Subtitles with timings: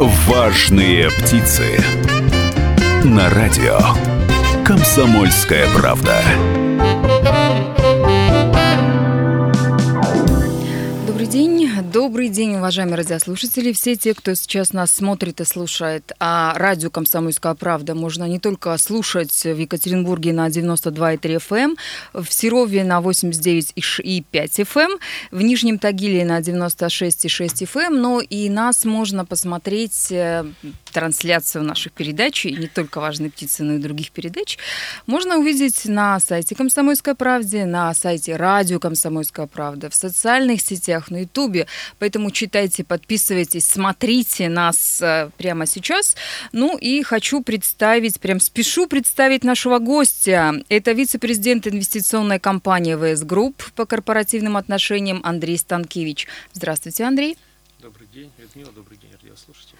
[0.00, 1.78] Важные птицы.
[3.04, 3.78] На радио.
[4.64, 6.22] Комсомольская правда.
[11.06, 11.69] Добрый день,
[12.60, 13.72] уважаемые радиослушатели.
[13.72, 18.76] Все те, кто сейчас нас смотрит и слушает, а радио «Комсомольская правда» можно не только
[18.76, 21.76] слушать в Екатеринбурге на 92,3 FM, эм,
[22.22, 24.98] в Серове на 89,5 FM, эм,
[25.30, 30.44] в Нижнем Тагиле на 96,6 FM, эм, но и нас можно посмотреть э,
[30.92, 34.58] трансляцию наших передач, и не только «Важные птицы», но и других передач,
[35.06, 41.22] можно увидеть на сайте «Комсомольской правде», на сайте радио «Комсомольская правда», в социальных сетях, на
[41.22, 41.66] Ютубе.
[41.98, 46.16] Поэтому читайте, подписывайтесь, смотрите нас э, прямо сейчас.
[46.52, 50.54] Ну и хочу представить, прям спешу представить нашего гостя.
[50.68, 56.26] Это вице-президент инвестиционной компании АВС Групп по корпоративным отношениям Андрей Станкевич.
[56.52, 57.36] Здравствуйте, Андрей.
[57.80, 59.78] Добрый день, Людмила, добрый день, радиослушатели.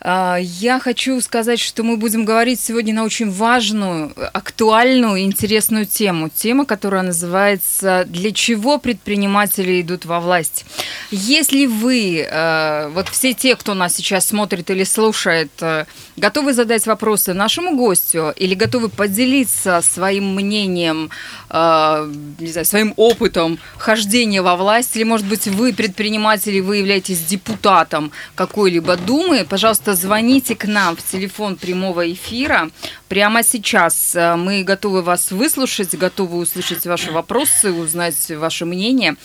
[0.00, 6.28] А, я хочу сказать, что мы будем говорить сегодня на очень важную, актуальную интересную тему.
[6.28, 10.64] Тема, которая называется «Для чего предприниматели идут во власть?».
[11.10, 15.84] Если вы, э, вот все те, кто нас сейчас смотрит или слушает, э,
[16.16, 21.10] готовы задать вопросы нашему гостю или готовы поделиться своим мнением,
[21.50, 28.10] не знаю, своим опытом хождения во власть, или, может быть, вы предприниматели, вы являетесь депутатом
[28.34, 32.70] какой-либо думы, пожалуйста, звоните к нам в телефон прямого эфира.
[33.08, 39.16] Прямо сейчас э, мы готовы вас выслушать, готовы услышать ваши вопросы, узнать ваше мнение.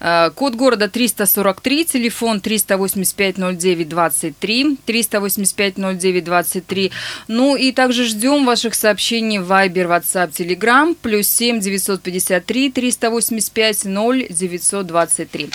[0.00, 6.90] Э, код города 343, телефон 385-09-23, 385-09-23.
[7.28, 14.26] Ну и также ждем ваших сообщений в Viber, WhatsApp, Telegram, плюс 7 953 385 0
[14.30, 15.50] 923.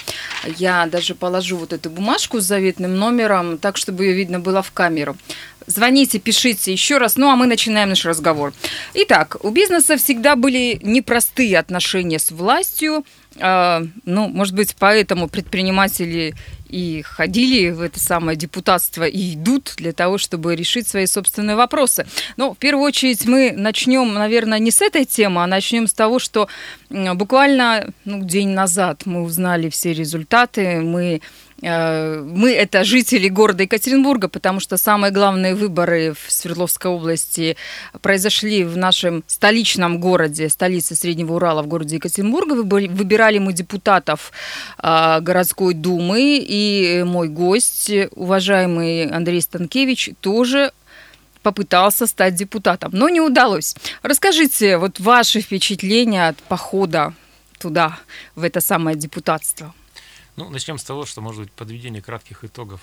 [0.57, 4.71] Я даже положу вот эту бумажку с заветным номером, так, чтобы ее видно было в
[4.71, 5.15] камеру.
[5.67, 7.15] Звоните, пишите еще раз.
[7.15, 8.53] Ну, а мы начинаем наш разговор.
[8.93, 13.03] Итак, у бизнеса всегда были непростые отношения с властью.
[13.39, 16.35] А, ну, может быть, поэтому предприниматели
[16.69, 22.05] и ходили в это самое депутатство и идут для того, чтобы решить свои собственные вопросы.
[22.37, 26.19] Но в первую очередь мы начнем, наверное, не с этой темы, а начнем с того,
[26.19, 26.47] что
[26.89, 31.21] буквально ну, день назад мы узнали все результаты, мы
[31.65, 37.57] мы это жители города Екатеринбурга, потому что самые главные выборы в Свердловской области
[38.01, 42.53] произошли в нашем столичном городе, столице Среднего Урала, в городе Екатеринбурга.
[42.53, 44.31] Выбирали мы депутатов
[44.77, 50.71] э, городской думы, и мой гость, уважаемый Андрей Станкевич, тоже
[51.41, 53.75] попытался стать депутатом, но не удалось.
[54.03, 57.13] Расскажите вот ваши впечатления от похода
[57.59, 57.97] туда,
[58.35, 59.73] в это самое депутатство.
[60.35, 62.81] Ну, начнем с того, что, может быть, подведение кратких итогов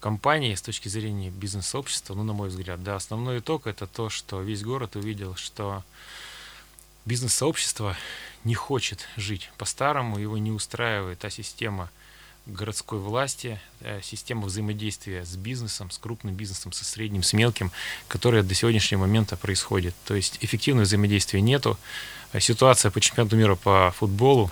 [0.00, 4.40] компании с точки зрения бизнес-сообщества, ну, на мой взгляд, да, основной итог это то, что
[4.40, 5.84] весь город увидел, что
[7.04, 7.96] бизнес-сообщество
[8.44, 11.90] не хочет жить по-старому, его не устраивает та система
[12.46, 17.70] городской власти, э, система взаимодействия с бизнесом, с крупным бизнесом, со средним, с мелким,
[18.08, 19.94] которая до сегодняшнего момента происходит.
[20.06, 21.78] То есть эффективного взаимодействия нету.
[22.40, 24.50] Ситуация по чемпионату мира по футболу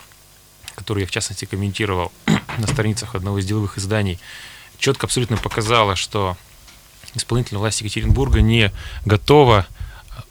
[0.81, 2.11] которую я в частности комментировал
[2.59, 4.19] на страницах одного из деловых изданий,
[4.79, 6.39] четко абсолютно показала, что
[7.15, 8.73] исполнительная власть Екатеринбурга не
[9.05, 9.67] готова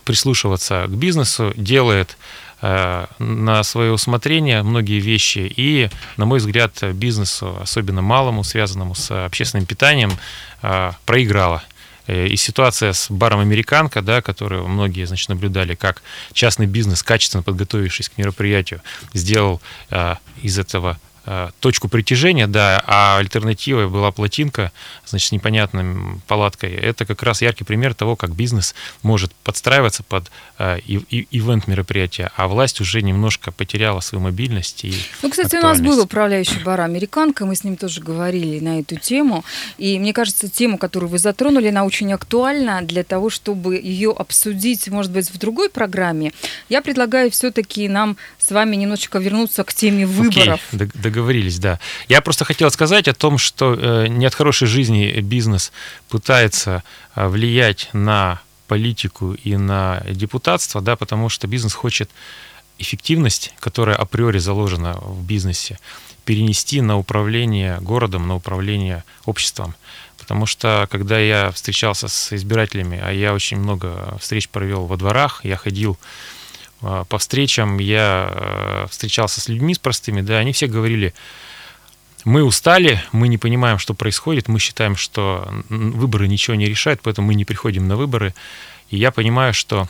[0.06, 2.18] прислушиваться к бизнесу, делает
[2.62, 5.54] э, на свое усмотрение многие вещи.
[5.56, 10.12] И, на мой взгляд, бизнесу, особенно малому, связанному с общественным питанием,
[10.64, 11.64] э, проиграла.
[12.09, 16.02] Э, и ситуация с баром «Американка», да, которую многие значит, наблюдали, как
[16.34, 18.81] частный бизнес, качественно подготовившись к мероприятию,
[19.14, 19.62] сделал
[19.92, 20.98] э, из этого
[21.59, 24.72] точку притяжения, да, а альтернативой была плотинка,
[25.06, 26.72] значит, с непонятной палаткой.
[26.72, 32.47] Это как раз яркий пример того, как бизнес может подстраиваться под э, ивент мероприятия, а
[32.47, 37.46] власть уже немножко потеряла свою мобильность и Ну, кстати, у нас был управляющий бар «Американка»,
[37.46, 39.44] мы с ним тоже говорили на эту тему,
[39.77, 44.88] и мне кажется, тему, которую вы затронули, она очень актуальна для того, чтобы ее обсудить,
[44.88, 46.31] может быть, в другой программе.
[46.69, 50.62] Я предлагаю все-таки нам с вами немножечко вернуться к теме выборов.
[50.72, 51.80] Okay, договорились, да.
[52.08, 55.72] Я просто хотел сказать о том, что э, не от хорошей жизни бизнес
[56.08, 56.84] пытается
[57.16, 62.10] э, влиять на политику и на депутатство, да, потому что бизнес хочет
[62.78, 65.80] эффективность, которая априори заложена в бизнесе,
[66.26, 69.76] перенести на управление городом, на управление обществом.
[70.18, 75.42] Потому что, когда я встречался с избирателями, а я очень много встреч провел во дворах,
[75.44, 75.98] я ходил
[76.81, 81.14] по встречам я э, встречался с людьми, с простыми, да, они все говорили,
[82.26, 87.28] мы устали, мы не понимаем, что происходит, мы считаем, что выборы ничего не решают, поэтому
[87.28, 88.34] мы не приходим на выборы.
[88.90, 89.88] И я понимаю, что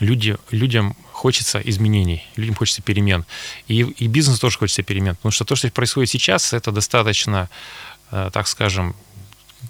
[0.00, 3.24] люди, людям хочется изменений, людям хочется перемен.
[3.66, 7.48] И, и бизнесу тоже хочется перемен, потому что то, что происходит сейчас, это достаточно,
[8.12, 8.94] э, так скажем,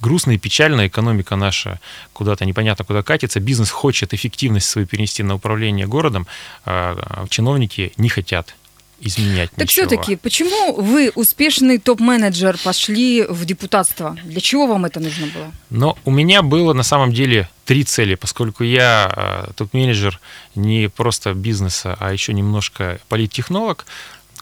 [0.01, 1.81] грустная и печальная экономика наша
[2.13, 3.41] куда-то непонятно куда катится.
[3.41, 6.27] Бизнес хочет эффективность свою перенести на управление городом,
[6.65, 8.55] а чиновники не хотят
[9.01, 14.17] изменять Так все-таки, почему вы, успешный топ-менеджер, пошли в депутатство?
[14.25, 15.53] Для чего вам это нужно было?
[15.71, 20.21] Но у меня было на самом деле три цели, поскольку я э, топ-менеджер
[20.55, 23.87] не просто бизнеса, а еще немножко политтехнолог,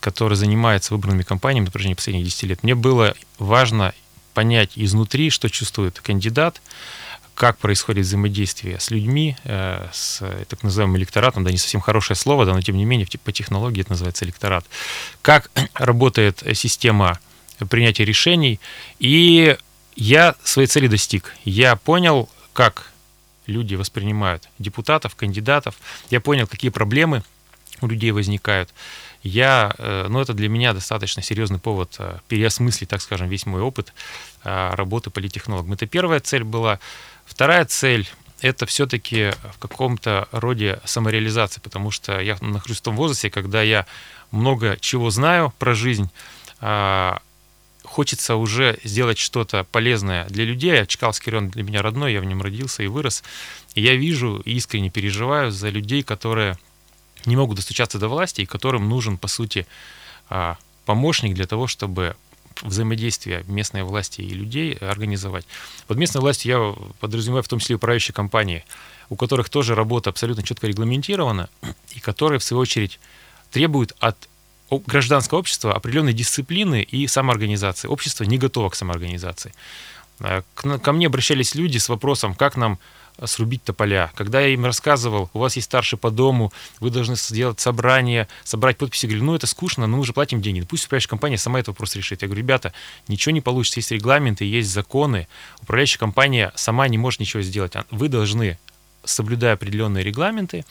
[0.00, 2.62] который занимается выбранными компаниями на протяжении последних 10 лет.
[2.62, 3.92] Мне было важно
[4.36, 6.60] понять изнутри, что чувствует кандидат,
[7.34, 12.44] как происходит взаимодействие с людьми, э, с так называемым электоратом, да, не совсем хорошее слово,
[12.44, 14.66] да, но тем не менее по технологии это называется электорат,
[15.22, 17.18] как работает система
[17.70, 18.60] принятия решений,
[18.98, 19.56] и
[19.96, 21.34] я своей цели достиг.
[21.46, 22.92] Я понял, как
[23.46, 25.76] люди воспринимают депутатов, кандидатов,
[26.10, 27.22] я понял, какие проблемы
[27.80, 28.68] у людей возникают.
[29.22, 33.60] Я, э, ну, это для меня достаточно серьезный повод э, переосмыслить, так скажем, весь мой
[33.60, 33.92] опыт
[34.44, 35.72] работы политтехнологом.
[35.72, 36.78] Это первая цель была.
[37.24, 38.08] Вторая цель
[38.40, 43.86] это все-таки в каком-то роде самореализация, потому что я нахожусь в том возрасте, когда я
[44.30, 46.10] много чего знаю про жизнь,
[46.60, 47.20] а,
[47.82, 50.84] хочется уже сделать что-то полезное для людей.
[50.86, 53.22] Чкалский район для меня родной, я в нем родился и вырос.
[53.74, 56.58] И я вижу и искренне переживаю за людей, которые
[57.26, 59.66] не могут достучаться до власти и которым нужен, по сути,
[60.28, 62.16] а, помощник для того, чтобы
[62.62, 65.46] взаимодействие местной власти и людей организовать.
[65.86, 68.64] Под местной властью я подразумеваю в том числе управляющие компании,
[69.10, 71.48] у которых тоже работа абсолютно четко регламентирована,
[71.94, 72.98] и которые, в свою очередь,
[73.50, 74.16] требуют от
[74.70, 77.88] гражданского общества определенной дисциплины и самоорганизации.
[77.88, 79.52] Общество не готово к самоорганизации.
[80.20, 82.78] Э, ко мне обращались люди с вопросом, как нам
[83.24, 84.12] срубить тополя.
[84.14, 88.78] Когда я им рассказывал, у вас есть старший по дому, вы должны сделать собрание, собрать
[88.78, 90.60] подписи, говорили, ну это скучно, но мы уже платим деньги.
[90.62, 92.22] Пусть управляющая компания сама этот вопрос решит.
[92.22, 92.72] Я говорю, ребята,
[93.08, 95.28] ничего не получится, есть регламенты, есть законы,
[95.62, 97.74] управляющая компания сама не может ничего сделать.
[97.76, 98.58] А вы должны,
[99.04, 100.64] соблюдая определенные регламенты,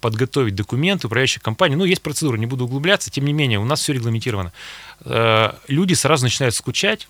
[0.00, 1.76] подготовить документы, управляющая компания.
[1.76, 4.52] Ну, есть процедура, не буду углубляться, тем не менее, у нас все регламентировано.
[5.04, 7.06] Э, люди сразу начинают скучать,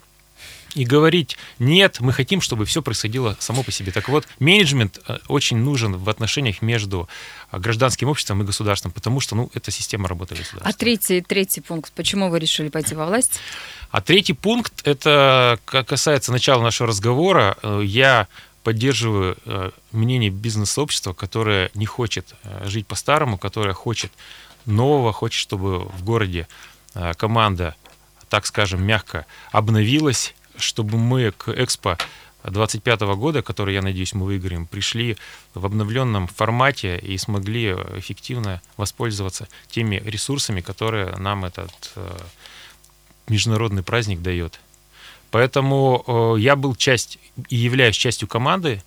[0.74, 3.92] и говорить, нет, мы хотим, чтобы все происходило само по себе.
[3.92, 7.08] Так вот, менеджмент э, очень нужен в отношениях между
[7.50, 10.68] э, гражданским обществом и государством, потому что, ну, это система работы государства.
[10.68, 13.38] А третий, третий пункт, почему вы решили пойти во власть?
[13.90, 17.56] А третий пункт, это касается начала нашего разговора.
[17.62, 18.28] Э, я
[18.62, 19.36] поддерживаю
[19.90, 24.12] мнение бизнес-сообщества, которое не хочет жить по-старому, которое хочет
[24.66, 26.46] нового, хочет, чтобы в городе
[27.16, 27.74] команда,
[28.28, 30.32] так скажем, мягко обновилась,
[30.62, 31.98] чтобы мы к Экспо
[32.44, 35.16] 25 года, который, я надеюсь, мы выиграем, пришли
[35.54, 42.18] в обновленном формате и смогли эффективно воспользоваться теми ресурсами, которые нам этот э,
[43.28, 44.58] международный праздник дает.
[45.30, 46.04] Поэтому
[46.36, 47.18] э, я был часть
[47.48, 48.82] и являюсь частью команды,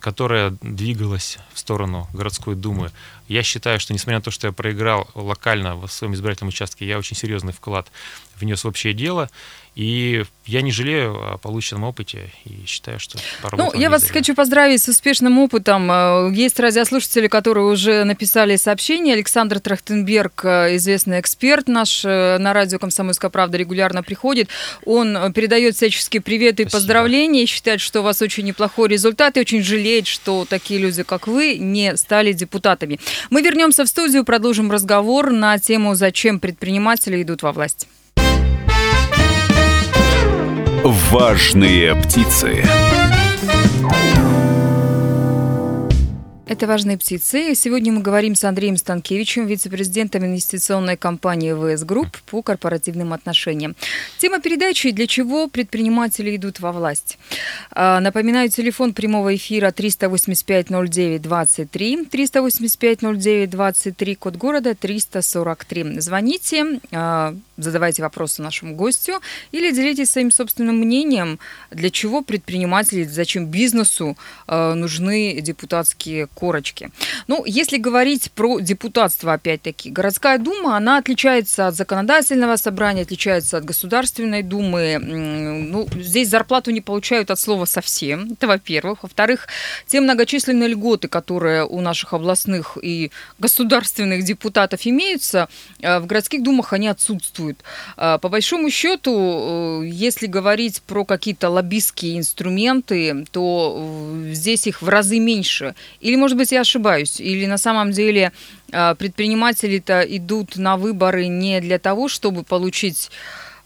[0.00, 2.90] которая двигалась в сторону городской думы.
[3.26, 6.98] Я считаю, что несмотря на то, что я проиграл локально в своем избирательном участке, я
[6.98, 7.90] очень серьезный вклад
[8.40, 9.28] внес в общее дело.
[9.78, 13.16] И я не жалею о полученном опыте и считаю, что
[13.52, 15.88] Ну, я вас хочу поздравить с успешным опытом.
[15.88, 19.14] Э, есть радиослушатели, которые уже написали сообщение.
[19.14, 24.48] Александр Трахтенберг, э, известный эксперт наш э, на радио «Комсомольская правда» регулярно приходит.
[24.84, 29.62] Он передает всяческие приветы и поздравления, считает, что у вас очень неплохой результат и очень
[29.62, 32.98] жалеет, что такие люди, как вы, не стали депутатами.
[33.30, 37.86] Мы вернемся в студию, продолжим разговор на тему «Зачем предприниматели идут во власть».
[40.84, 42.64] Важные птицы.
[46.48, 47.54] Это «Важные птицы».
[47.54, 53.76] Сегодня мы говорим с Андреем Станкевичем, вице-президентом инвестиционной компании АВС Групп по корпоративным отношениям.
[54.16, 57.18] Тема передачи «Для чего предприниматели идут во власть?».
[57.72, 66.00] А, напоминаю, телефон прямого эфира 385-09-23, 385-09-23, код города 343.
[66.00, 69.20] Звоните, а, задавайте вопросы нашему гостю
[69.52, 71.38] или делитесь своим собственным мнением,
[71.70, 76.90] для чего предприниматели, зачем бизнесу а, нужны депутатские корочки.
[77.26, 83.64] Ну, если говорить про депутатство, опять-таки, городская дума, она отличается от законодательного собрания, отличается от
[83.64, 84.98] Государственной думы.
[85.00, 89.02] Ну, здесь зарплату не получают от слова совсем, это во-первых.
[89.02, 89.48] Во-вторых,
[89.88, 95.48] те многочисленные льготы, которые у наших областных и государственных депутатов имеются,
[95.80, 97.58] э, в городских думах они отсутствуют.
[97.96, 104.88] Э, по большому счету, э, если говорить про какие-то лоббистские инструменты, то здесь их в
[104.88, 105.74] разы меньше.
[106.00, 108.32] Или, может быть, я ошибаюсь, или на самом деле
[108.70, 113.10] предприниматели-то идут на выборы не для того, чтобы получить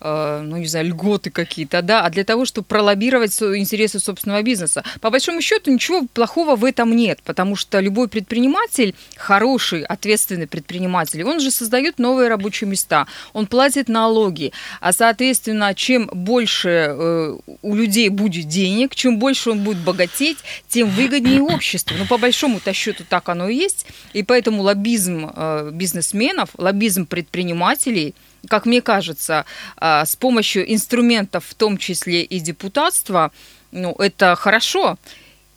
[0.02, 4.82] ну, не знаю, льготы какие-то, да, а для того, чтобы пролоббировать интересы собственного бизнеса.
[5.00, 11.22] По большому счету ничего плохого в этом нет, потому что любой предприниматель, хороший, ответственный предприниматель,
[11.24, 17.74] он же создает новые рабочие места, он платит налоги, а, соответственно, чем больше э, у
[17.74, 21.96] людей будет денег, чем больше он будет богатеть, тем выгоднее обществу.
[21.98, 28.14] Ну, по большому-то счету так оно и есть, и поэтому лоббизм э, бизнесменов, лоббизм предпринимателей–
[28.48, 29.44] как мне кажется,
[29.76, 33.30] а, с помощью инструментов, в том числе и депутатства,
[33.70, 34.98] ну, это хорошо.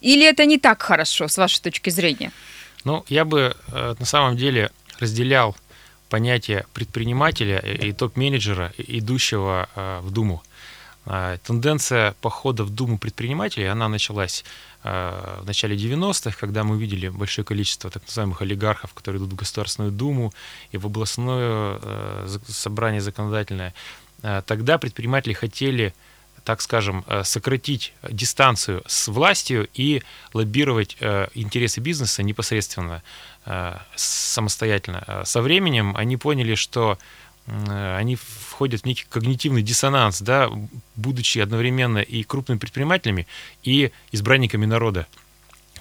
[0.02, 2.32] Или это не так хорошо, с вашей точки зрения?
[2.84, 5.56] Ну, я бы э, на самом деле разделял
[6.10, 10.44] понятие предпринимателя и топ-менеджера, идущего э, в Думу.
[11.06, 14.44] А, тенденция похода в Думу предпринимателей, она началась
[14.84, 19.36] а, в начале 90-х, когда мы увидели большое количество так называемых олигархов, которые идут в
[19.36, 20.34] Государственную Думу
[20.72, 23.74] и в областное э, собрание законодательное.
[24.24, 25.94] А, тогда предприниматели хотели
[26.44, 30.96] так скажем, сократить дистанцию с властью и лоббировать
[31.34, 33.02] интересы бизнеса непосредственно,
[33.96, 35.24] самостоятельно.
[35.26, 37.00] Со временем они поняли, что
[37.48, 40.50] они входят в некий когнитивный диссонанс, да,
[40.96, 43.28] будучи одновременно и крупными предпринимателями,
[43.64, 45.08] и избранниками народа.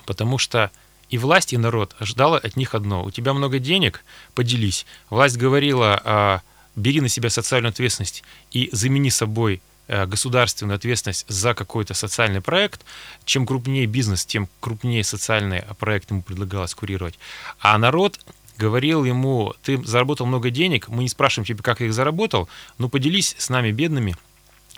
[0.05, 0.71] Потому что
[1.09, 3.05] и власть, и народ ждала от них одно.
[3.05, 4.05] У тебя много денег,
[4.35, 4.85] поделись.
[5.11, 6.41] Власть говорила, а,
[6.77, 12.85] бери на себя социальную ответственность и замени собой э, государственную ответственность за какой-то социальный проект.
[13.25, 17.19] Чем крупнее бизнес, тем крупнее социальный проект ему предлагалось курировать.
[17.61, 18.19] А народ
[18.59, 23.35] говорил ему, ты заработал много денег, мы не спрашиваем тебя, как их заработал, но поделись
[23.39, 24.17] с нами, бедными,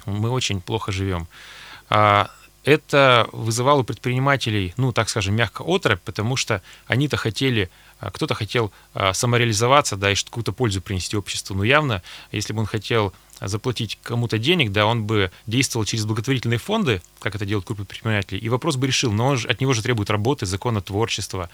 [0.07, 1.29] мы очень плохо живем.
[1.89, 2.31] А,
[2.67, 8.35] это вызывало у предпринимателей, ну, так скажем, мягко отрыв, потому что они-то хотели, а, кто-то
[8.35, 12.03] хотел а, самореализоваться, да, и какую-то пользу принести обществу, но явно,
[12.33, 17.35] если бы он хотел заплатить кому-то денег, да, он бы действовал через благотворительные фонды, как
[17.37, 20.11] это делают группы предпринимателей, и вопрос бы решил, но он же, от него же требует
[20.11, 21.51] работы, закона творчества,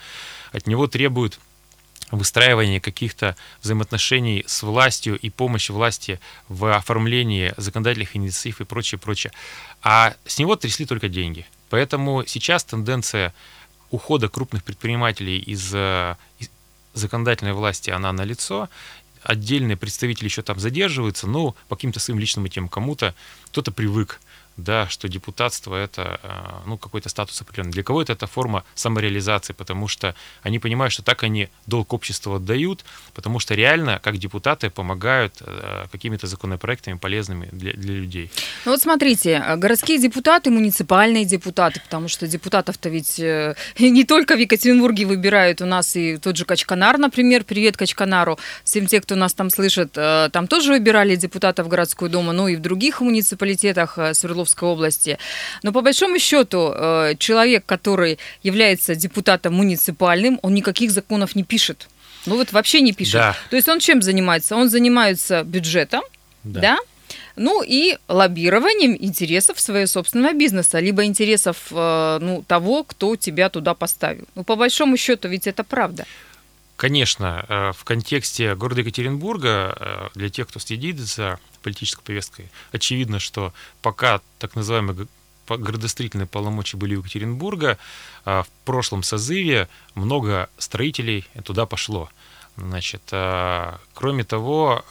[0.52, 1.40] от него требует
[2.12, 9.32] выстраивание каких-то взаимоотношений с властью и помощи власти в оформлении законодательных инициатив и прочее, прочее.
[9.82, 11.46] А с него трясли только деньги.
[11.70, 13.34] Поэтому сейчас тенденция
[13.90, 16.50] ухода крупных предпринимателей из, э, из
[16.94, 18.68] законодательной власти, она налицо.
[19.22, 23.14] Отдельные представители еще там задерживаются, но по каким-то своим личным темам кому-то
[23.46, 24.20] кто-то привык
[24.56, 27.72] да, что депутатство это а, ну, какой-то статус определенный.
[27.72, 32.84] Для кого-то это форма самореализации, потому что они понимают, что так они долг обществу отдают,
[33.14, 38.30] потому что реально, как депутаты, помогают а, какими-то законопроектами полезными для, для людей.
[38.64, 44.38] Ну вот смотрите, городские депутаты, муниципальные депутаты, потому что депутатов-то ведь э, не только в
[44.38, 49.34] Екатеринбурге выбирают, у нас и тот же Качканар, например, привет Качканару, всем те, кто нас
[49.34, 54.14] там слышит, э, там тоже выбирали депутатов городскую думу, ну и в других муниципалитетах э,
[54.14, 55.18] Свердловской Свердловской области.
[55.62, 61.88] Но по большому счету э, человек, который является депутатом муниципальным, он никаких законов не пишет.
[62.26, 63.14] Ну вот вообще не пишет.
[63.14, 63.36] Да.
[63.50, 64.56] То есть он чем занимается?
[64.56, 66.02] Он занимается бюджетом,
[66.44, 66.78] да, да?
[67.36, 73.74] ну и лоббированием интересов своего собственного бизнеса, либо интересов э, ну, того, кто тебя туда
[73.74, 74.24] поставил.
[74.34, 76.04] Ну, по большому счету, ведь это правда.
[76.82, 82.50] Конечно, э, в контексте города Екатеринбурга, для тех, кто следит за политической повесткой.
[82.72, 85.06] Очевидно, что пока так называемые
[85.46, 87.78] градостроительные полномочия были у Екатеринбурга,
[88.24, 92.10] а, в прошлом созыве много строителей туда пошло.
[92.56, 93.02] Значит,
[93.94, 94.84] кроме того,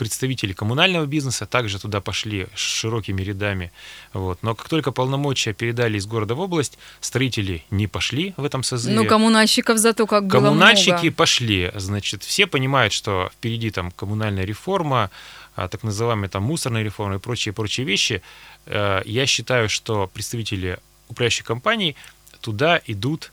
[0.00, 3.70] представители коммунального бизнеса также туда пошли широкими рядами.
[4.14, 4.38] Вот.
[4.42, 8.96] Но как только полномочия передали из города в область, строители не пошли в этом созыве.
[8.96, 11.12] Ну, коммунальщиков зато как было Коммунальщики много.
[11.12, 11.70] пошли.
[11.74, 15.10] Значит, все понимают, что впереди там коммунальная реформа,
[15.54, 18.22] а, так называемая там мусорная реформа и прочие прочие вещи.
[18.64, 20.78] Э, я считаю, что представители
[21.10, 21.94] управляющих компаний
[22.40, 23.32] туда идут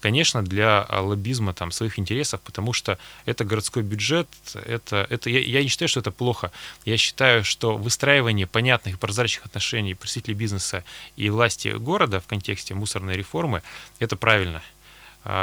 [0.00, 5.62] конечно, для лоббизма там, своих интересов, потому что это городской бюджет, это, это, я, я
[5.62, 6.52] не считаю, что это плохо.
[6.84, 10.84] Я считаю, что выстраивание понятных и прозрачных отношений представителей бизнеса
[11.16, 13.62] и власти города в контексте мусорной реформы,
[13.98, 14.62] это правильно.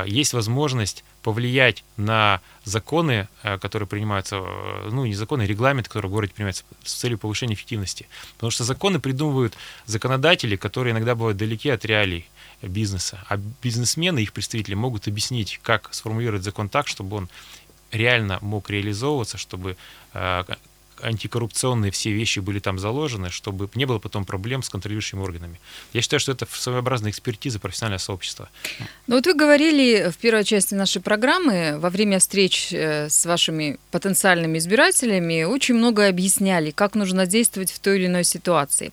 [0.05, 4.41] есть возможность повлиять на законы, которые принимаются,
[4.91, 8.07] ну, не законы, а регламенты, которые в городе принимаются с целью повышения эффективности.
[8.35, 12.27] Потому что законы придумывают законодатели, которые иногда бывают далеки от реалий
[12.67, 13.23] бизнеса.
[13.29, 17.29] А бизнесмены, их представители могут объяснить, как сформулировать закон так, чтобы он
[17.91, 19.77] реально мог реализовываться, чтобы
[21.01, 25.59] антикоррупционные все вещи были там заложены, чтобы не было потом проблем с контролирующими органами.
[25.93, 28.49] Я считаю, что это своеобразная экспертиза профессионального сообщества.
[29.07, 33.77] Ну вот вы говорили в первой части нашей программы, во время встреч э, с вашими
[33.91, 38.91] потенциальными избирателями, очень много объясняли, как нужно действовать в той или иной ситуации.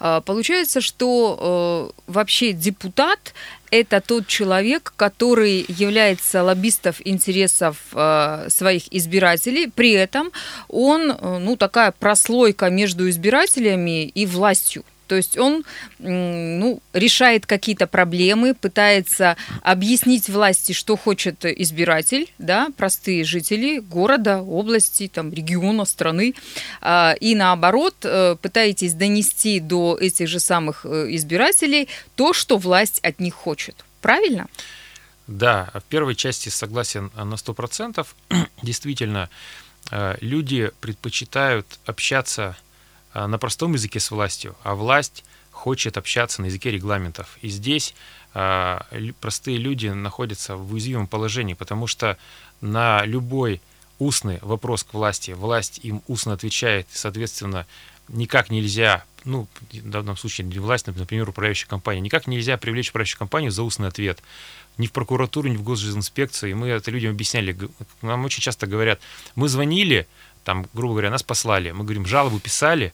[0.00, 3.34] А, получается, что э, вообще депутат
[3.72, 10.30] это тот человек, который является лоббистов интересов э, своих избирателей, при этом
[10.68, 14.84] он, э, ну, такая прослойка между избирателями и властью.
[15.12, 15.62] То есть он
[15.98, 25.08] ну, решает какие-то проблемы, пытается объяснить власти, что хочет избиратель, да, простые жители города, области,
[25.08, 26.32] там, региона, страны.
[26.80, 32.98] А, и наоборот, э, пытаетесь донести до этих же самых э, избирателей то, что власть
[33.00, 33.84] от них хочет.
[34.00, 34.46] Правильно?
[35.26, 38.06] Да, в первой части согласен на 100%.
[38.62, 39.28] Действительно,
[39.90, 42.71] э, люди предпочитают общаться Э,
[43.14, 47.38] на простом языке с властью, а власть хочет общаться на языке регламентов.
[47.42, 47.94] И здесь
[48.34, 48.80] э,
[49.20, 52.16] простые люди находятся в уязвимом положении, потому что
[52.60, 53.60] на любой
[53.98, 57.66] устный вопрос к власти власть им устно отвечает, соответственно,
[58.08, 63.18] никак нельзя, ну, в данном случае не власть, например, управляющая компания, никак нельзя привлечь управляющую
[63.18, 64.22] компанию за устный ответ.
[64.78, 66.50] Ни в прокуратуру, ни в госинспекцию.
[66.50, 67.56] И мы это людям объясняли.
[68.00, 69.00] Нам очень часто говорят,
[69.34, 70.08] мы звонили,
[70.44, 72.92] там, грубо говоря, нас послали, мы говорим, жалобу писали,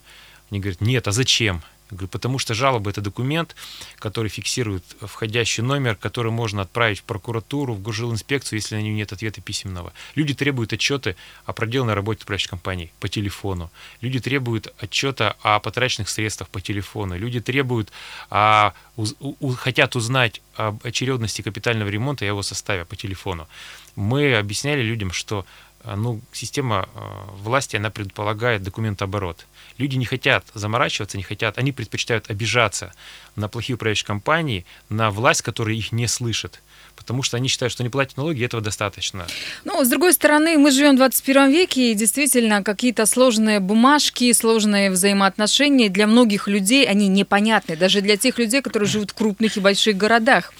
[0.51, 1.63] они говорят, нет, а зачем?
[1.91, 3.57] Я говорю, потому что жалоба– это документ,
[3.99, 9.13] который фиксирует входящий номер, который можно отправить в прокуратуру, в госжилинспекцию, если на него нет
[9.13, 9.95] ответа письменного.
[10.15, 13.71] Люди требуют отчеты о проделанной работе управляющей компании по телефону.
[14.03, 17.17] Люди требуют отчета о потраченных средствах по телефону.
[17.17, 17.91] Люди требуют,
[18.29, 19.07] а, у,
[19.41, 23.49] у, хотят узнать об очередности капитального ремонта и его составе по телефону.
[23.97, 25.47] Мы объясняли людям, что
[25.85, 29.47] ну, система а, власти, она предполагает документооборот.
[29.79, 32.93] Люди не хотят заморачиваться, не хотят, они предпочитают обижаться
[33.37, 36.63] на плохие управляющие компании, на власть, которая их не слышит
[36.99, 39.27] потому что они считают, что они платят налоги, этого достаточно.
[39.65, 44.91] Ну, с другой стороны, мы живем в 21 веке, и действительно какие-то сложные бумажки, сложные
[44.91, 49.61] взаимоотношения для многих людей, они непонятны, даже для тех людей, которые живут в крупных и
[49.61, 50.53] больших городах.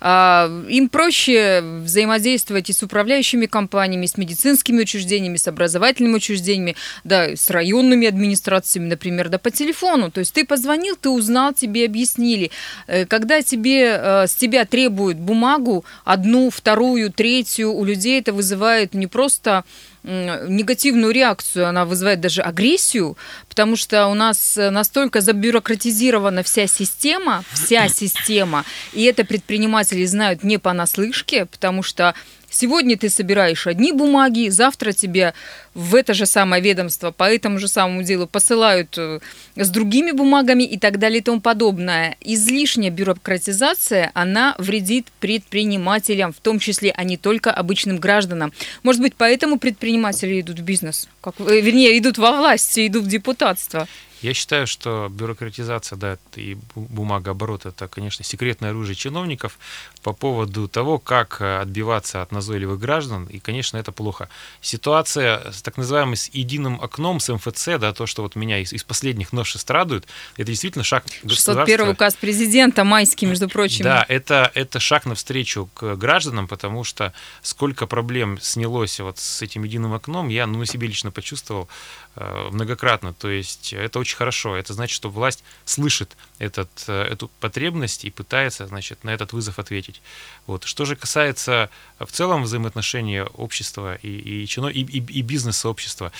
[0.00, 7.36] А, им проще взаимодействовать и с управляющими компаниями, с медицинскими учреждениями, с образовательными учреждениями, да,
[7.36, 10.10] с районными администрациями, например, да, по телефону.
[10.10, 12.50] То есть ты позвонил, ты узнал, тебе объяснили.
[12.86, 18.94] Э, когда тебе, э, с тебя требуют бумагу, одну, вторую, третью, у людей это вызывает
[18.94, 19.64] не просто
[20.02, 23.16] негативную реакцию, она вызывает даже агрессию,
[23.48, 30.58] потому что у нас настолько забюрократизирована вся система, вся система, и это предприниматели знают не
[30.58, 32.14] понаслышке, потому что
[32.52, 35.32] Сегодня ты собираешь одни бумаги, завтра тебе
[35.74, 39.20] в это же самое ведомство по этому же самому делу посылают э,
[39.56, 42.14] с другими бумагами и так далее и тому подобное.
[42.20, 48.52] Излишняя бюрократизация, она вредит предпринимателям, в том числе, а не только обычным гражданам.
[48.82, 53.08] Может быть, поэтому предприниматели идут в бизнес, как, э, вернее, идут во власть, идут в
[53.08, 53.88] депутатство.
[54.22, 59.58] Я считаю, что бюрократизация, да, и бумагооборот– это, конечно, секретное оружие чиновников
[60.02, 64.28] по поводу того, как э, отбиваться от назойливых граждан, и, конечно, это плохо.
[64.60, 68.72] Ситуация с так называемым с единым окном, с МФЦ, да, то, что вот меня из,
[68.72, 70.06] из последних новшеств радует,
[70.36, 73.84] это действительно шаг 601 указ президента, майский, между прочим.
[73.84, 79.64] Да, это, это шаг навстречу к гражданам, потому что сколько проблем снялось вот с этим
[79.64, 81.68] единым окном, я ну, на себе лично почувствовал
[82.16, 83.14] многократно.
[83.14, 84.56] То есть это очень хорошо.
[84.56, 89.58] Это значит, что власть слышит этот, э, эту потребность и пытается, значит, на этот вызов
[89.58, 90.02] ответить.
[90.46, 90.64] Вот.
[90.64, 96.12] Что же касается в целом взаимоотношения общества и, и, и, и, и бизнес-сообщества,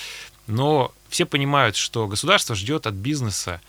[0.47, 3.61] но все понимают, что государство ждет от бизнеса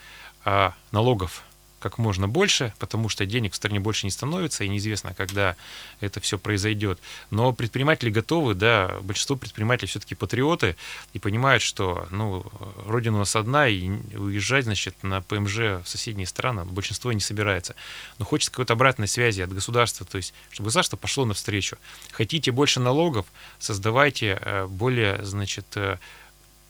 [0.45, 1.43] а, налогов,
[1.85, 5.55] как можно больше, потому что денег в стране больше не становится, и неизвестно, когда
[6.01, 6.99] это все произойдет.
[7.31, 10.77] Но предприниматели готовы, да, большинство предпринимателей все-таки патриоты
[11.13, 12.43] и понимают, что, ну,
[12.87, 17.75] родина у нас одна, и уезжать, значит, на ПМЖ в соседние страны большинство не собирается.
[18.19, 21.77] Но хочется какой-то обратной связи от государства, то есть, чтобы государство пошло навстречу.
[22.13, 23.27] Хотите больше налогов,
[23.59, 25.99] создавайте э, более, значит, э,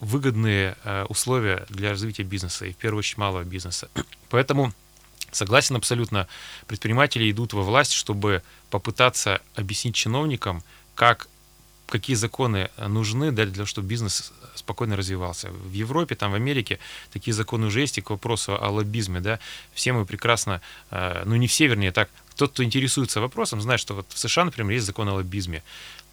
[0.00, 3.88] выгодные э, условия для развития бизнеса, и в первую очередь малого бизнеса.
[4.28, 4.72] Поэтому
[5.34, 6.28] Согласен абсолютно.
[6.68, 10.62] Предприниматели идут во власть, чтобы попытаться объяснить чиновникам,
[10.94, 11.28] как
[11.86, 15.50] какие законы нужны для того, чтобы бизнес спокойно развивался.
[15.50, 16.78] В Европе, там, в Америке
[17.12, 19.38] такие законы уже есть, и к вопросу о лоббизме, да,
[19.74, 23.94] все мы прекрасно, э, ну не все, вернее, так, тот, кто интересуется вопросом, знает, что
[23.94, 25.62] вот в США, например, есть закон о лоббизме.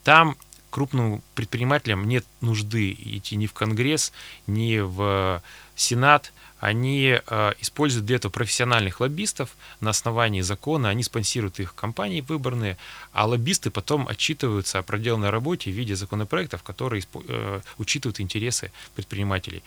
[0.04, 0.36] Там
[0.72, 4.12] крупным предпринимателям нет нужды идти ни в Конгресс,
[4.48, 5.42] ни в
[5.76, 12.22] Сенат, они э, используют для этого профессиональных лоббистов на основании закона, они спонсируют их компании
[12.22, 12.78] выборные,
[13.12, 19.64] а лоббисты потом отчитываются о проделанной работе в виде законопроектов, которые э, учитывают интересы предпринимателей.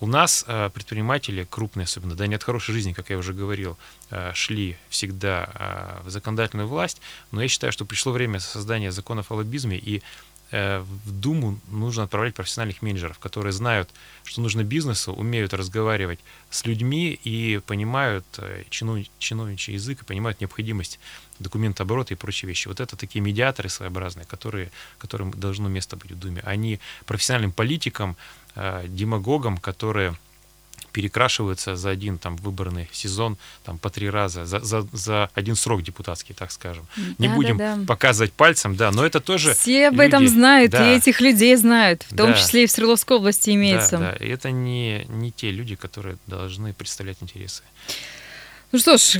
[0.00, 3.76] У нас э, предприниматели крупные, особенно, да, не от хорошей жизни, как я уже говорил,
[4.10, 9.30] э, шли всегда э, в законодательную власть, но я считаю, что пришло время создания законов
[9.30, 10.02] о лоббизме, и
[10.50, 13.90] в Думу нужно отправлять профессиональных менеджеров, которые знают,
[14.24, 20.98] что нужно бизнесу, умеют разговаривать с людьми и понимают э, чиновничий язык и понимают необходимость
[21.38, 22.68] документооборота и прочие вещи.
[22.68, 26.40] Вот это такие медиаторы своеобразные, которые, которым должно место быть в Думе.
[26.44, 28.16] Они профессиональным политикам,
[28.54, 30.16] э, демагогам, которые
[30.92, 35.82] перекрашиваются за один там выборный сезон там по три раза за, за, за один срок
[35.82, 36.86] депутатский, так скажем.
[36.96, 37.86] Да, Не будем да, да.
[37.86, 40.92] показывать пальцем, да, но это тоже все об люди, этом знают да.
[40.92, 42.36] и этих людей знают, в том да.
[42.36, 43.98] числе и в Свердловской области имеется.
[43.98, 44.24] Да, да.
[44.24, 47.62] И это не не те люди, которые должны представлять интересы.
[48.70, 49.18] Ну что ж,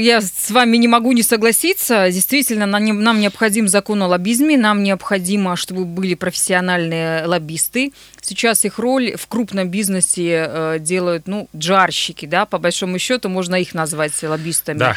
[0.00, 2.10] я с вами не могу не согласиться.
[2.10, 7.92] Действительно, нам необходим закон о лоббизме, нам необходимо, чтобы были профессиональные лоббисты.
[8.20, 13.56] Сейчас их роль в крупном бизнесе э, делают, ну, джарщики, да, по большому счету можно
[13.56, 14.78] их назвать лоббистами.
[14.78, 14.96] Да.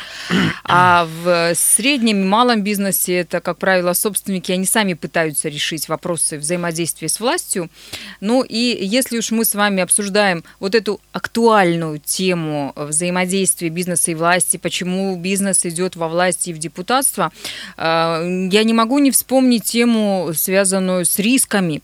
[0.63, 6.37] А в среднем и малом бизнесе это, как правило, собственники, они сами пытаются решить вопросы
[6.37, 7.69] взаимодействия с властью.
[8.21, 14.15] Ну и если уж мы с вами обсуждаем вот эту актуальную тему взаимодействия бизнеса и
[14.15, 17.31] власти, почему бизнес идет во власть и в депутатство,
[17.77, 21.81] э, я не могу не вспомнить тему, связанную с рисками,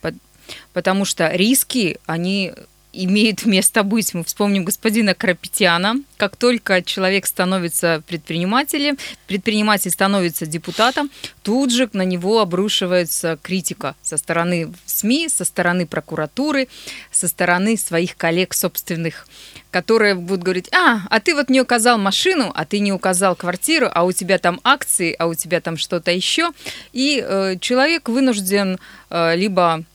[0.74, 2.54] потому что риски, они
[2.94, 4.14] имеют место быть.
[4.14, 5.96] Мы вспомним господина Крапетяна.
[6.18, 11.10] Как только человек становится предпринимателем, предприниматель становится депутатом,
[11.44, 16.68] тут же на него обрушивается критика со стороны СМИ, со стороны прокуратуры,
[17.12, 19.28] со стороны своих коллег собственных,
[19.72, 23.90] которые будут говорить, а, а ты вот не указал машину, а ты не указал квартиру,
[23.92, 26.52] а у тебя там акции, а у тебя там что-то еще.
[26.92, 29.86] И э, человек вынужден э, либо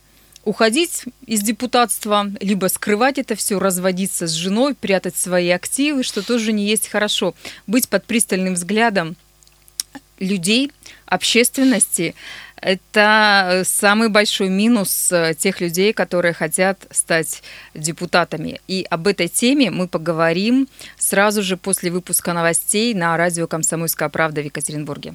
[0.46, 6.52] уходить из депутатства, либо скрывать это все, разводиться с женой, прятать свои активы, что тоже
[6.52, 7.34] не есть хорошо.
[7.66, 9.16] Быть под пристальным взглядом
[10.20, 10.72] людей,
[11.04, 12.14] общественности,
[12.62, 17.42] это самый большой минус э, тех людей, которые хотят стать
[17.74, 18.60] депутатами.
[18.66, 24.40] И об этой теме мы поговорим сразу же после выпуска новостей на радио «Комсомольская правда»
[24.40, 25.14] в Екатеринбурге.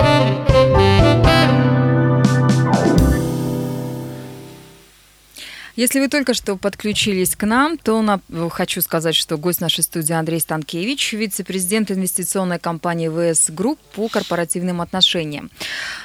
[5.81, 8.21] Если вы только что подключились к нам, то на...
[8.51, 14.81] хочу сказать, что гость нашей студии Андрей Станкевич, вице-президент инвестиционной компании АВС Групп по корпоративным
[14.81, 15.49] отношениям.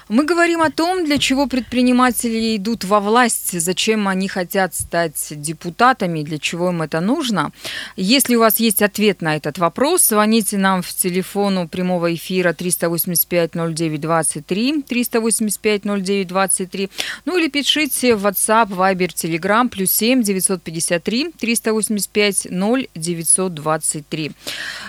[0.09, 6.23] Мы говорим о том, для чего предприниматели идут во власть, зачем они хотят стать депутатами,
[6.23, 7.53] для чего им это нужно.
[7.97, 14.87] Если у вас есть ответ на этот вопрос, звоните нам в телефону прямого эфира 385-09-23,
[14.87, 16.91] 385-09-23,
[17.27, 24.33] ну или пишите в WhatsApp, Viber, Telegram, Телеграм плюс 7 953 385 0 923.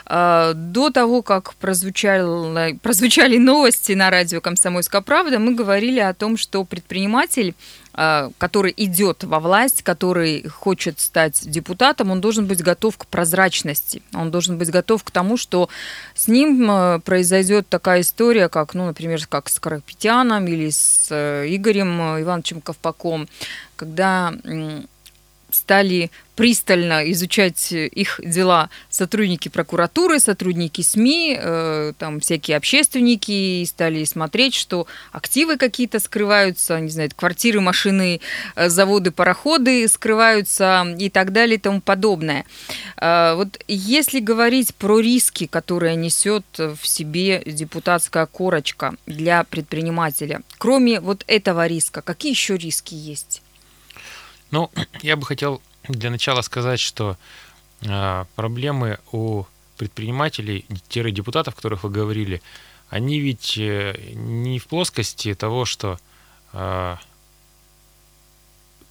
[0.08, 6.63] До того, как прозвучали, прозвучали новости на радио «Комсомольская правда», мы говорили о том, что
[6.63, 7.54] предприниматель
[8.38, 14.04] который идет во власть, который хочет стать депутатом, он должен быть готов к прозрачности.
[14.14, 15.68] Он должен быть готов к тому, что
[16.14, 21.48] с ним а, произойдет такая история, как, ну, например, как с Карапетяном или с э,
[21.50, 23.28] Игорем Ивановичем Ковпаком,
[23.76, 24.32] когда
[25.52, 34.04] стали пристально изучать их дела сотрудники прокуратуры, сотрудники СМИ, э, там всякие общественники, и стали
[34.04, 38.22] смотреть, что активы какие-то скрываются, не знаю, квартиры, машины,
[38.56, 42.46] э, заводы, пароходы скрываются и так далее и тому подобное.
[42.98, 51.00] Э, вот если говорить про риски, которые несет в себе депутатская корочка для предпринимателя, кроме
[51.00, 53.42] вот этого риска, какие еще риски есть?
[54.52, 57.18] Ну, я бы хотел для начала сказать, что
[57.82, 59.46] э, проблемы у
[59.78, 60.66] предпринимателей,
[61.12, 62.42] депутатов, о которых вы говорили,
[62.90, 66.00] они ведь э, не в плоскости того, что
[66.54, 66.96] э,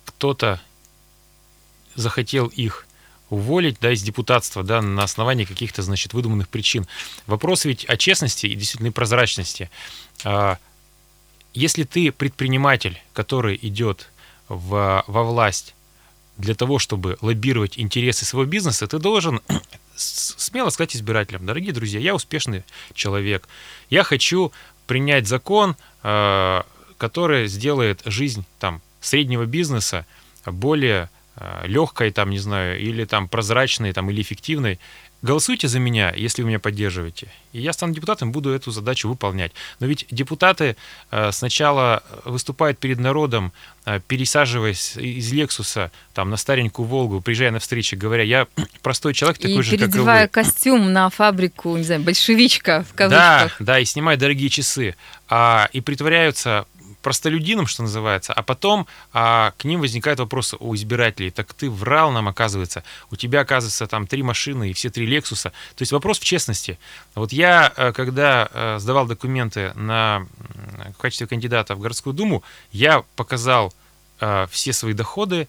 [0.04, 0.60] кто-то
[1.94, 2.86] захотел их
[3.30, 6.86] уволить да, из депутатства да, на основании каких-то значит, выдуманных причин.
[7.26, 9.70] Вопрос ведь о честности и действительно прозрачности.
[10.24, 10.58] А,
[11.54, 14.10] если ты предприниматель, который идет
[14.48, 15.74] в, во власть.
[16.36, 19.40] Для того, чтобы лоббировать интересы своего бизнеса, ты должен
[19.96, 23.48] смело сказать избирателям, дорогие друзья, я успешный человек,
[23.88, 24.52] я хочу
[24.86, 26.66] принять закон, а,
[26.98, 30.06] который сделает жизнь там, среднего бизнеса
[30.44, 34.78] более Э, легкой, там, не знаю, или там прозрачной, там, или эффективной,
[35.22, 37.28] голосуйте за меня, если вы меня поддерживаете.
[37.52, 39.52] И я стану депутатом, буду эту задачу выполнять.
[39.80, 40.76] Но ведь депутаты
[41.10, 43.52] э, сначала выступают перед народом,
[43.84, 48.46] э, пересаживаясь из Лексуса там, на старенькую Волгу, приезжая на встречи, говоря, я
[48.82, 50.28] простой человек такой и же, как и вы.
[50.28, 53.58] костюм на фабрику, не знаю, большевичка в кавычках.
[53.58, 54.94] Да, да, и снимают дорогие часы.
[55.28, 56.66] А, и притворяются
[57.06, 61.30] простолюдинам, что называется, а потом а, к ним возникает вопрос у избирателей.
[61.30, 62.82] Так ты врал нам, оказывается.
[63.12, 65.50] У тебя, оказывается, там три машины и все три Лексуса.
[65.76, 66.80] То есть вопрос в честности.
[67.14, 70.26] Вот я, э, когда э, сдавал документы на,
[70.98, 72.42] в качестве кандидата в городскую думу,
[72.72, 73.72] я показал
[74.18, 75.46] э, все свои доходы,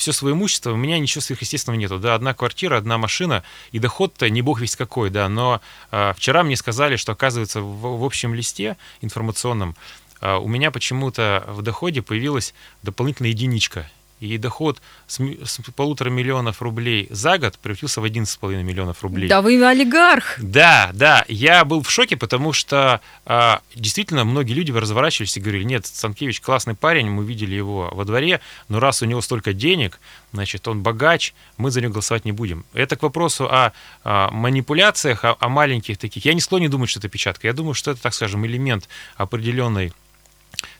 [0.00, 1.98] все свое имущество, у меня ничего сверхъестественного нету.
[1.98, 5.28] Да, одна квартира, одна машина, и доход-то не бог весь какой, да.
[5.28, 9.76] Но э, вчера мне сказали, что, оказывается, в, в общем листе информационном
[10.20, 17.08] у меня почему-то в доходе появилась дополнительная единичка и доход с, с полутора миллионов рублей
[17.10, 19.28] за год превратился в 11,5 миллионов рублей.
[19.28, 20.38] Да вы олигарх!
[20.38, 25.64] Да, да, я был в шоке, потому что а, действительно многие люди разворачивались и говорили,
[25.64, 29.98] нет, Санкевич классный парень, мы видели его во дворе, но раз у него столько денег,
[30.32, 32.64] значит, он богач, мы за него голосовать не будем.
[32.74, 33.72] Это к вопросу о,
[34.04, 36.26] о манипуляциях, о, о маленьких таких.
[36.26, 39.92] Я не склонен думать, что это печатка, я думаю, что это, так скажем, элемент определенной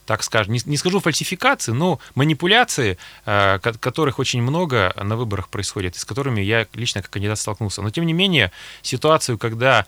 [0.07, 5.97] так скажем, не, не скажу фальсификации, но манипуляции, э, которых очень много на выборах происходит,
[5.97, 7.83] и с которыми я лично как кандидат столкнулся.
[7.83, 9.87] Но тем не менее, ситуацию, когда,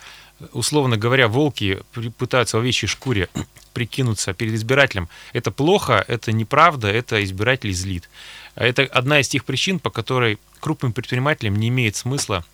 [0.52, 1.80] условно говоря, волки
[2.18, 3.28] пытаются в овечьей шкуре
[3.72, 8.08] прикинуться перед избирателем, это плохо, это неправда, это избиратель злит.
[8.54, 12.44] Это одна из тех причин, по которой крупным предпринимателям не имеет смысла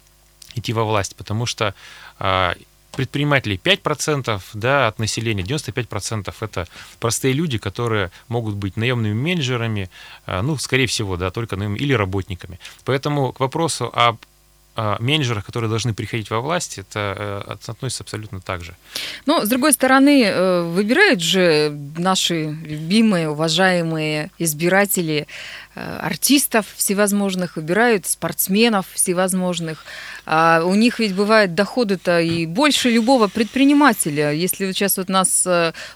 [0.55, 1.75] идти во власть, потому что
[2.19, 2.55] а,
[2.99, 6.67] предпринимателей 5% да, от населения, 95% это
[6.99, 9.89] простые люди, которые могут быть наемными менеджерами,
[10.27, 12.59] а, ну, скорее всего, да, только наемными, или работниками.
[12.85, 14.17] Поэтому к вопросу об
[15.01, 18.75] менеджерах, которые должны приходить во власть, это э, относится абсолютно так же.
[19.27, 25.27] Но, с другой стороны, э, выбирают же наши любимые, уважаемые избиратели
[25.75, 29.85] э, артистов всевозможных, выбирают спортсменов всевозможных.
[30.27, 34.31] А у них ведь бывают доходы-то и больше любого предпринимателя.
[34.33, 35.49] Если вот сейчас вот нас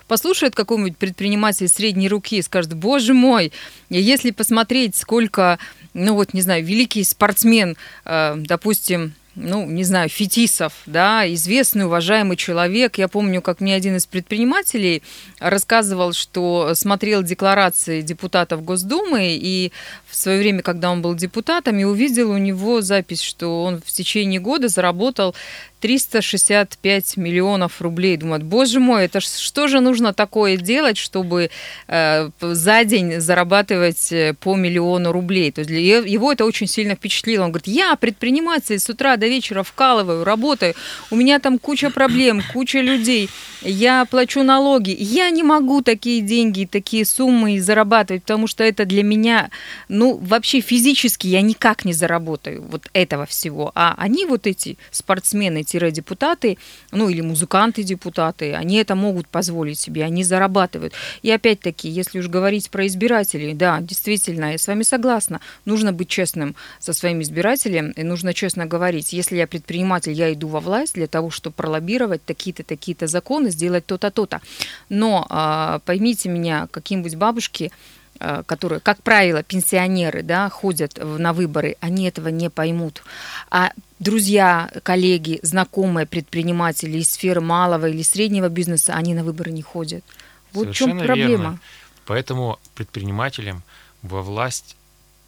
[0.09, 3.53] послушает какой-нибудь предприниматель средней руки и скажет, боже мой,
[3.91, 5.59] если посмотреть, сколько
[5.95, 8.37] ну вот, не знаю, великий спортсмен, э,
[8.73, 12.97] допустим, ну, не знаю, Фетисов, да, известный, уважаемый человек.
[12.97, 15.03] Я помню, как мне один из предпринимателей
[15.41, 19.73] рассказывал, что смотрел декларации депутатов Госдумы, и
[20.09, 23.93] в свое время, когда он был депутатом, и увидел у него запись, что он в
[23.93, 25.35] течение года заработал
[25.83, 28.17] 365 миллионов рублей.
[28.17, 31.51] Думают, боже мой, это что же нужно такое делать, чтобы
[31.89, 35.51] э, за день зарабатывать э, по миллиону рублей?
[35.51, 37.45] То есть для его это очень сильно впечатлило.
[37.45, 40.75] Он говорит, я предприниматель, с утра до вечера вкалываю, работаю,
[41.11, 43.29] у меня там куча проблем, куча людей,
[43.63, 49.03] я плачу налоги, я не могу такие деньги, такие суммы зарабатывать, потому что это для
[49.03, 49.51] меня,
[49.89, 53.73] ну, вообще физически я никак не заработаю вот этого всего.
[53.75, 56.59] А они вот эти спортсмены, депутаты,
[56.91, 60.93] ну или музыканты-депутаты, они это могут позволить себе, они зарабатывают.
[61.23, 66.09] И опять-таки, если уж говорить про избирателей, да, действительно, я с вами согласна, нужно быть
[66.09, 70.95] честным со своим избирателем, и нужно честно говорить, если я предприниматель, я иду во власть
[70.95, 74.41] для того, чтобы пролоббировать такие-то, такие-то законы, сделать то-то, то-то.
[74.89, 78.02] Но а, поймите меня, какие-нибудь бабушки, а,
[78.47, 83.03] которые, как правило, пенсионеры, да, ходят на выборы, они этого не поймут.
[83.51, 89.63] А друзья, коллеги, знакомые предприниматели из сферы малого или среднего бизнеса, они на выборы не
[89.63, 90.05] ходят.
[90.53, 91.31] Вот Совершенно в чем проблема.
[91.31, 91.61] Верно.
[92.07, 93.63] Поэтому предпринимателям
[94.03, 94.77] во власть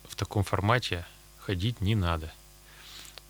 [0.09, 1.05] в таком формате
[1.39, 2.33] ходить не надо.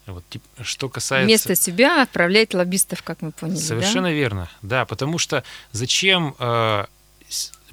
[0.07, 1.27] Вот, тип, что касается...
[1.27, 3.57] Вместо себя отправлять лоббистов, как мы поняли.
[3.57, 4.13] Совершенно да?
[4.13, 6.85] верно, да, потому что зачем э,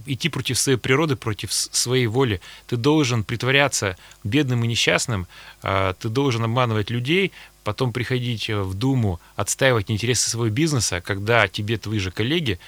[0.06, 2.42] идти против своей природы, против своей воли.
[2.68, 5.28] Ты должен притворяться бедным и несчастным,
[5.64, 7.32] э, ты должен обманывать людей,
[7.64, 12.60] потом приходить в Думу, отстаивать интересы своего бизнеса, когда тебе твои же коллеги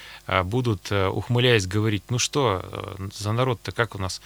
[0.44, 4.22] будут, ухмыляясь, говорить, ну что за народ-то, как у нас,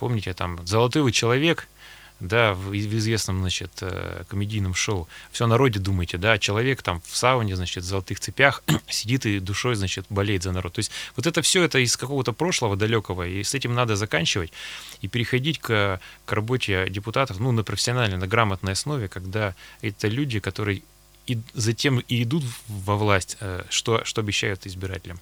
[0.00, 1.68] помните, там, золотой вы человек–
[2.20, 5.08] да, в, известном, значит, э, комедийном шоу.
[5.32, 9.74] Все народе думаете, да, человек там в сауне, значит, в золотых цепях сидит и душой,
[9.74, 10.74] значит, болеет за народ.
[10.74, 14.52] То есть вот это все это из какого-то прошлого далекого, и с этим надо заканчивать
[15.00, 20.40] и переходить к, к работе депутатов, ну, на профессиональной, на грамотной основе, когда это люди,
[20.40, 20.82] которые
[21.26, 25.20] и затем и идут во власть, э, что, что обещают избирателям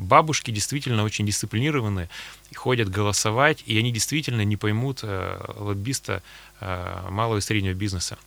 [0.00, 2.08] бабушки действительно очень дисциплинированы,
[2.54, 6.22] ходят голосовать, и они действительно не поймут э, лоббиста
[6.60, 8.18] э, малого и среднего бизнеса.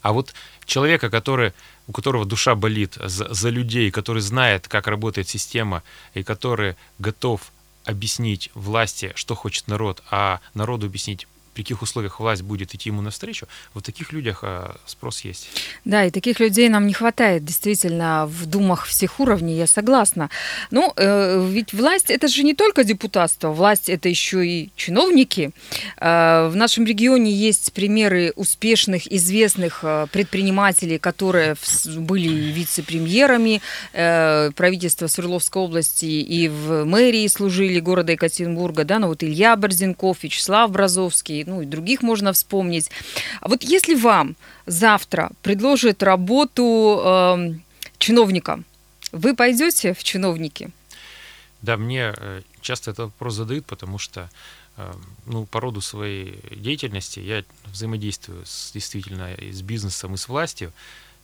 [0.00, 1.52] А вот человека, который,
[1.86, 5.82] у которого душа болит за, за людей, который знает, как работает система,
[6.14, 7.52] и который готов
[7.84, 13.02] объяснить власти, что хочет народ, а народу объяснить, при каких условиях власть будет идти ему
[13.02, 15.48] навстречу, вот таких людях а, спрос есть.
[15.84, 20.30] Да, и таких людей нам не хватает действительно в думах всех уровней, я согласна.
[20.70, 25.52] Ну, э, ведь власть это же не только депутатство, власть это еще и чиновники.
[25.98, 33.60] Э, в нашем регионе есть примеры успешных, известных э, предпринимателей, которые были вице-премьерами
[33.92, 40.22] э, правительства Свердловской области и в мэрии служили города Екатеринбурга, да, ну вот Илья Борзенков,
[40.22, 42.90] Вячеслав Бразовский, ну и других можно вспомнить.
[43.40, 47.54] А вот если вам завтра предложат работу э,
[47.98, 48.62] чиновника,
[49.12, 50.70] вы пойдете в чиновники?
[51.62, 54.30] Да, мне э, часто этот вопрос задают, потому что
[54.76, 54.92] э,
[55.26, 60.72] ну, по роду своей деятельности я взаимодействую с, действительно и с бизнесом, и с властью.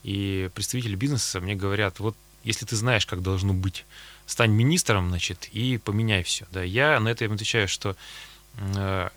[0.04, 3.85] И представители бизнеса мне говорят, вот если ты знаешь, как должно быть,
[4.26, 6.46] стань министром, значит, и поменяй все.
[6.52, 7.96] Да, я на это им отвечаю, что
[8.76, 9.09] э,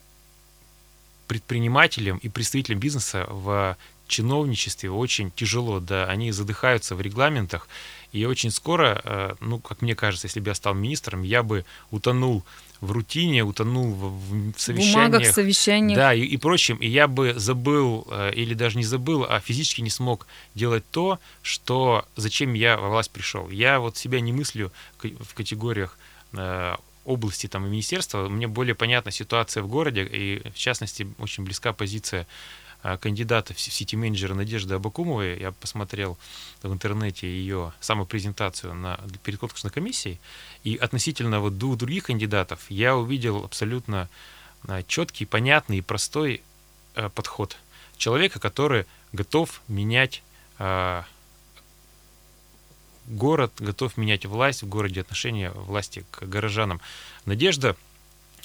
[1.32, 7.70] предпринимателям и представителям бизнеса в чиновничестве очень тяжело, да, они задыхаются в регламентах,
[8.12, 11.63] и очень скоро, э, ну, как мне кажется, если бы я стал министром, я бы
[11.89, 12.44] утонул
[12.82, 15.12] в рутине, утонул в, в совещаниях.
[15.12, 15.96] Бумагах, совещаниях.
[15.96, 19.80] Да, и, и прочим, и я бы забыл, э, или даже не забыл, а физически
[19.80, 23.50] не смог делать то, что, зачем я во власть пришел.
[23.50, 25.98] Я вот себя не мыслю в категориях
[26.34, 31.43] э, области там, и министерства, мне более понятна ситуация в городе, и в частности очень
[31.43, 32.27] близка позиция
[32.83, 35.39] а, кандидата в сити-менеджера Надежды Абакумовой.
[35.39, 36.17] Я посмотрел
[36.63, 40.19] в интернете ее самопрезентацию на, перед конкурсной комиссией,
[40.63, 44.09] и относительно вот двух других кандидатов я увидел абсолютно
[44.67, 46.41] а, четкий, понятный и простой
[46.95, 47.57] а, подход
[47.97, 50.23] человека, который готов менять
[53.07, 56.81] город готов менять власть в городе, отношение власти к горожанам.
[57.25, 57.75] Надежда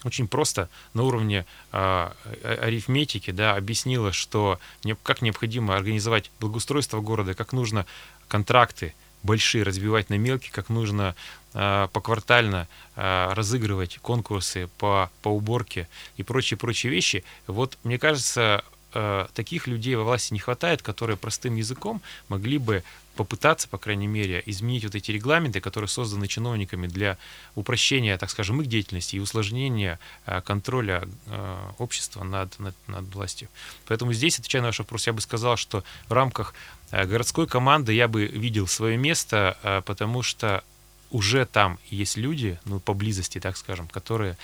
[0.04, 2.10] очень просто на уровне э,
[2.42, 7.86] арифметики да, объяснила, что не, как необходимо организовать благоустройство города, как нужно
[8.28, 11.16] контракты большие разбивать на мелкие, как нужно
[11.54, 17.24] э, поквартально э, разыгрывать конкурсы по, по уборке и прочие-прочие вещи.
[17.46, 18.64] Вот, мне кажется,
[18.96, 22.82] э, таких людей во власти не хватает, которые простым языком могли бы
[23.16, 27.16] попытаться, по крайней мере, изменить вот эти регламенты, которые созданы чиновниками для
[27.54, 33.48] упрощения, так скажем, их деятельности и усложнения э, контроля э, общества над, над, над властью.
[33.86, 36.54] Поэтому здесь, отвечая на ваш вопрос, я бы сказал, что в рамках
[36.90, 40.62] э, городской команды я бы видел свое место, потому что
[41.10, 44.36] уже там есть люди, ну, поблизости, так скажем, которые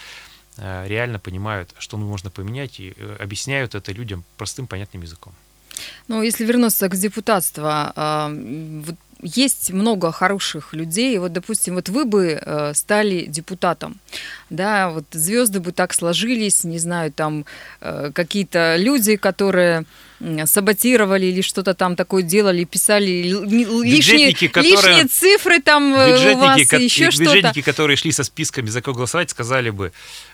[0.59, 5.33] реально понимают, что можно поменять, и объясняют это людям простым, понятным языком.
[6.09, 11.19] Ну, если вернуться к депутатству, вот есть много хороших людей.
[11.19, 14.01] Вот, допустим, вот вы бы э, стали депутатом,
[14.51, 17.45] да, вот звезды бы так сложились, не знаю, там
[17.81, 19.85] э, какие-то люди, которые
[20.47, 23.29] саботировали или что-то там такое делали, писали
[23.85, 27.25] лишние, которые, лишние цифры там э, у вас, ко- еще что-то.
[27.25, 29.93] Бюджетники, которые шли со списками, за кого голосовать, сказали бы,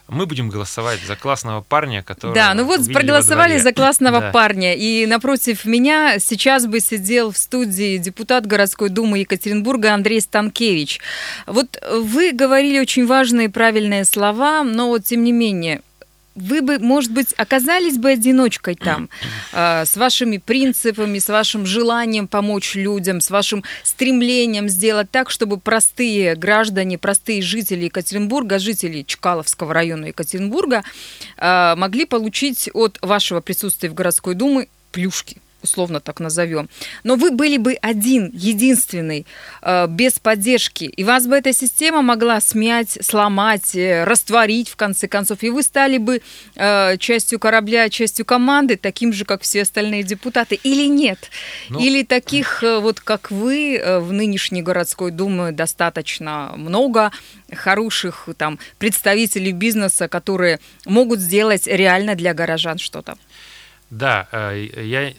[0.09, 2.35] мы будем голосовать за классного парня, который...
[2.35, 4.31] Да, ну вот проголосовали за классного да.
[4.31, 11.01] парня, и напротив меня сейчас бы сидел в студии депутат городской думы Екатеринбурга Андрей Станкевич.
[11.47, 15.83] Вот вы говорили очень важные правильные слова, но вот тем не менее,
[16.39, 19.09] вы бы, может быть, оказались бы одиночкой там,
[19.53, 25.59] э, с вашими принципами, с вашим желанием помочь людям, с вашим стремлением сделать так, чтобы
[25.59, 30.83] простые граждане, простые жители Екатеринбурга, жители Чкаловского района Екатеринбурга
[31.37, 35.39] э, могли получить от вашего присутствия в городской думе плюшки.
[35.63, 36.69] Условно так назовем.
[37.05, 39.27] Но вы были бы один, единственный,
[39.63, 45.09] э, без поддержки, и вас бы эта система могла смять, сломать, э, растворить в конце
[45.09, 46.23] концов, и вы стали бы
[46.55, 51.31] э, частью корабля, частью команды, таким же, как все остальные депутаты, или нет?
[51.71, 57.11] Ну, или таких, вот как вы, в нынешней городской думе достаточно много
[57.53, 63.17] хороших там представителей бизнеса, которые могут сделать реально для горожан что-то?
[63.91, 65.13] Да, я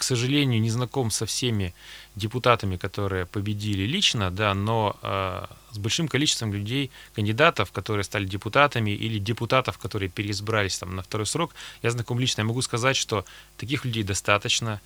[0.00, 1.74] к сожалению, не знаком со всеми
[2.16, 8.92] депутатами, которые победили лично, да, но э, с большим количеством людей, кандидатов, которые стали депутатами,
[8.92, 12.40] или депутатов, которые переизбрались там на второй срок, я знаком лично.
[12.40, 13.26] Я могу сказать, что
[13.58, 14.80] таких людей достаточно.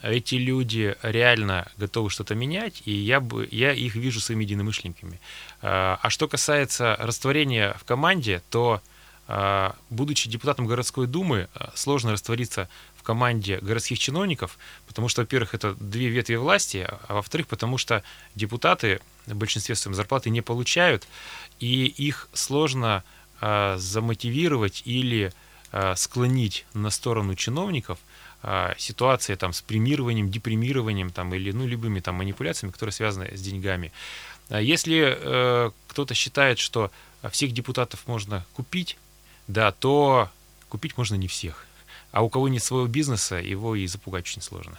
[0.00, 5.18] Эти люди реально готовы что-то менять, и я, бы, я их вижу своими единомышленниками.
[5.60, 8.80] Э, а что касается растворения в команде, то
[9.26, 12.68] э, будучи депутатом городской думы, э, сложно раствориться
[13.02, 18.04] в команде городских чиновников, потому что, во-первых, это две ветви власти, а во-вторых, потому что
[18.36, 21.08] депутаты в большинстве своем зарплаты не получают,
[21.58, 23.02] и их сложно
[23.40, 25.32] э, замотивировать или
[25.72, 27.98] э, склонить на сторону чиновников
[28.44, 33.40] э, ситуация там с премированием, депримированием там или ну любыми там манипуляциями, которые связаны с
[33.40, 33.90] деньгами.
[34.48, 36.92] Если э, кто-то считает, что
[37.32, 38.96] всех депутатов можно купить,
[39.48, 40.30] да, то
[40.68, 41.66] купить можно не всех.
[42.12, 44.78] А у кого нет своего бизнеса, его и запугать очень сложно.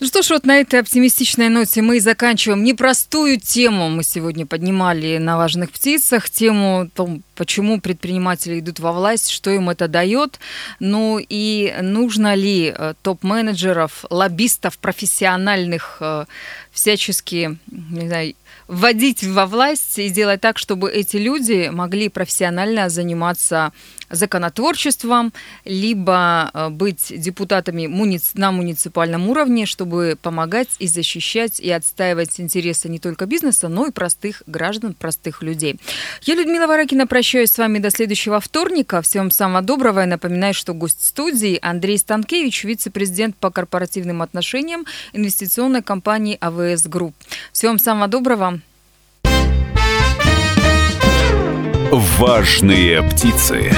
[0.00, 2.62] Ну что ж, вот на этой оптимистичной ноте мы и заканчиваем.
[2.62, 8.92] Непростую тему мы сегодня поднимали на «Важных птицах», тему о том, почему предприниматели идут во
[8.92, 10.38] власть, что им это дает,
[10.78, 16.26] ну и нужно ли э, топ-менеджеров, лоббистов, профессиональных э,
[16.70, 18.34] всячески, не знаю,
[18.68, 23.72] вводить во власть и делать так, чтобы эти люди могли профессионально заниматься
[24.10, 25.32] законотворчеством,
[25.64, 27.86] либо э, быть депутатами
[28.34, 33.90] на муниципальном уровне, чтобы помогать и защищать и отстаивать интересы не только бизнеса, но и
[33.90, 35.76] простых граждан, простых людей.
[36.22, 39.02] Я, Людмила Варакина, прощаюсь с вами до следующего вторника.
[39.02, 40.00] Всем самого доброго.
[40.00, 47.14] Я напоминаю, что гость студии Андрей Станкевич, вице-президент по корпоративным отношениям инвестиционной компании АВС Групп.
[47.52, 48.60] Всем самого доброго.
[51.90, 53.72] Важные птицы.